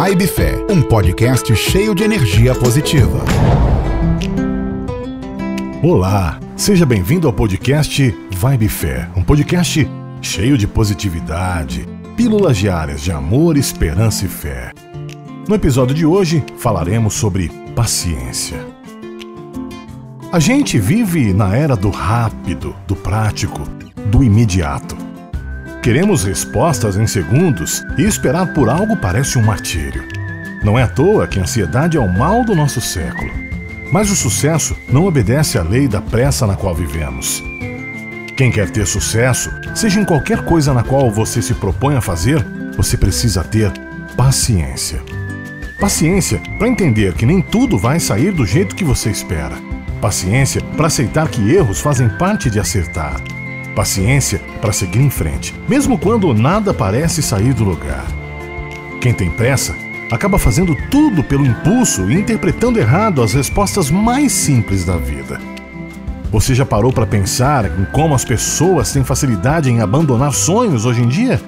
Vibe 0.00 0.28
Fé, 0.28 0.64
um 0.70 0.80
podcast 0.80 1.56
cheio 1.56 1.92
de 1.92 2.04
energia 2.04 2.54
positiva. 2.54 3.18
Olá, 5.82 6.38
seja 6.56 6.86
bem-vindo 6.86 7.26
ao 7.26 7.32
podcast 7.32 8.16
Vibe 8.30 8.68
Fé, 8.68 9.08
um 9.16 9.24
podcast 9.24 9.90
cheio 10.22 10.56
de 10.56 10.68
positividade, 10.68 11.84
pílulas 12.16 12.56
diárias 12.56 13.00
de 13.00 13.10
amor, 13.10 13.56
esperança 13.56 14.24
e 14.24 14.28
fé. 14.28 14.70
No 15.48 15.56
episódio 15.56 15.96
de 15.96 16.06
hoje 16.06 16.44
falaremos 16.58 17.14
sobre 17.14 17.50
paciência. 17.74 18.64
A 20.30 20.38
gente 20.38 20.78
vive 20.78 21.32
na 21.32 21.56
era 21.56 21.74
do 21.74 21.90
rápido, 21.90 22.72
do 22.86 22.94
prático, 22.94 23.62
do 24.12 24.22
imediato. 24.22 25.07
Queremos 25.82 26.24
respostas 26.24 26.96
em 26.96 27.06
segundos 27.06 27.84
e 27.96 28.02
esperar 28.02 28.52
por 28.52 28.68
algo 28.68 28.96
parece 28.96 29.38
um 29.38 29.42
martírio. 29.42 30.04
Não 30.62 30.76
é 30.76 30.82
à 30.82 30.88
toa 30.88 31.26
que 31.28 31.38
a 31.38 31.42
ansiedade 31.42 31.96
é 31.96 32.00
o 32.00 32.12
mal 32.12 32.44
do 32.44 32.54
nosso 32.54 32.80
século. 32.80 33.30
Mas 33.92 34.10
o 34.10 34.16
sucesso 34.16 34.76
não 34.88 35.06
obedece 35.06 35.56
à 35.56 35.62
lei 35.62 35.86
da 35.86 36.02
pressa 36.02 36.46
na 36.46 36.56
qual 36.56 36.74
vivemos. 36.74 37.42
Quem 38.36 38.50
quer 38.50 38.68
ter 38.70 38.86
sucesso, 38.86 39.50
seja 39.74 40.00
em 40.00 40.04
qualquer 40.04 40.44
coisa 40.44 40.74
na 40.74 40.82
qual 40.82 41.10
você 41.10 41.40
se 41.40 41.54
propõe 41.54 41.94
a 41.94 42.00
fazer, 42.00 42.44
você 42.76 42.96
precisa 42.96 43.44
ter 43.44 43.72
paciência. 44.16 45.00
Paciência 45.80 46.40
para 46.58 46.68
entender 46.68 47.14
que 47.14 47.24
nem 47.24 47.40
tudo 47.40 47.78
vai 47.78 48.00
sair 48.00 48.32
do 48.32 48.44
jeito 48.44 48.74
que 48.74 48.84
você 48.84 49.10
espera. 49.10 49.56
Paciência 50.00 50.60
para 50.76 50.88
aceitar 50.88 51.28
que 51.28 51.54
erros 51.54 51.80
fazem 51.80 52.08
parte 52.08 52.50
de 52.50 52.58
acertar 52.58 53.16
paciência 53.78 54.40
para 54.60 54.72
seguir 54.72 54.98
em 54.98 55.08
frente, 55.08 55.54
mesmo 55.68 55.96
quando 55.96 56.34
nada 56.34 56.74
parece 56.74 57.22
sair 57.22 57.54
do 57.54 57.62
lugar. 57.62 58.04
Quem 59.00 59.14
tem 59.14 59.30
pressa 59.30 59.72
acaba 60.10 60.36
fazendo 60.36 60.76
tudo 60.90 61.22
pelo 61.22 61.46
impulso 61.46 62.10
e 62.10 62.14
interpretando 62.14 62.80
errado 62.80 63.22
as 63.22 63.34
respostas 63.34 63.88
mais 63.88 64.32
simples 64.32 64.84
da 64.84 64.96
vida. 64.96 65.40
Você 66.32 66.56
já 66.56 66.66
parou 66.66 66.92
para 66.92 67.06
pensar 67.06 67.66
em 67.66 67.84
como 67.92 68.16
as 68.16 68.24
pessoas 68.24 68.90
têm 68.90 69.04
facilidade 69.04 69.70
em 69.70 69.80
abandonar 69.80 70.32
sonhos 70.32 70.84
hoje 70.84 71.02
em 71.04 71.08
dia? 71.08 71.40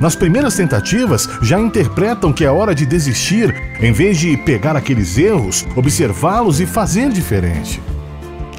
Nas 0.00 0.16
primeiras 0.16 0.56
tentativas, 0.56 1.28
já 1.42 1.60
interpretam 1.60 2.32
que 2.32 2.44
é 2.44 2.50
hora 2.50 2.74
de 2.74 2.84
desistir, 2.86 3.54
em 3.80 3.92
vez 3.92 4.18
de 4.18 4.36
pegar 4.38 4.74
aqueles 4.74 5.16
erros, 5.16 5.64
observá-los 5.76 6.60
e 6.60 6.66
fazer 6.66 7.08
diferente. 7.10 7.80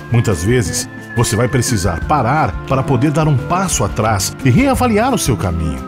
Muitas 0.09 0.41
vezes, 0.41 0.87
você 1.15 1.35
vai 1.35 1.47
precisar 1.47 2.05
parar 2.05 2.53
para 2.67 2.83
poder 2.83 3.11
dar 3.11 3.27
um 3.27 3.37
passo 3.37 3.83
atrás 3.83 4.35
e 4.43 4.49
reavaliar 4.49 5.13
o 5.13 5.17
seu 5.17 5.35
caminho. 5.35 5.79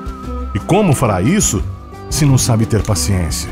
E 0.53 0.59
como 0.59 0.93
fará 0.93 1.21
isso 1.21 1.63
se 2.09 2.25
não 2.25 2.37
sabe 2.37 2.65
ter 2.65 2.83
paciência? 2.83 3.49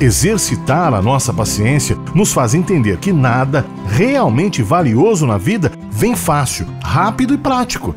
Exercitar 0.00 0.94
a 0.94 1.02
nossa 1.02 1.32
paciência 1.32 1.96
nos 2.14 2.32
faz 2.32 2.54
entender 2.54 2.98
que 2.98 3.12
nada 3.12 3.66
realmente 3.88 4.62
valioso 4.62 5.26
na 5.26 5.38
vida 5.38 5.72
vem 5.90 6.14
fácil, 6.14 6.66
rápido 6.82 7.34
e 7.34 7.38
prático. 7.38 7.94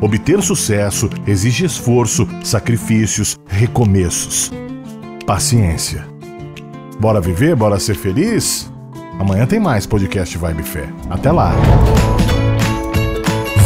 Obter 0.00 0.42
sucesso 0.42 1.08
exige 1.26 1.64
esforço, 1.64 2.26
sacrifícios, 2.42 3.38
recomeços. 3.46 4.50
Paciência. 5.26 6.06
Bora 6.98 7.20
viver, 7.20 7.54
bora 7.54 7.78
ser 7.78 7.94
feliz? 7.94 8.72
Amanhã 9.18 9.46
tem 9.46 9.60
mais 9.60 9.86
podcast 9.86 10.36
Vibe 10.36 10.62
Fé. 10.62 10.88
Até 11.10 11.30
lá! 11.30 11.52